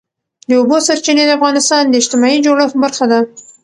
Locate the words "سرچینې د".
0.87-1.31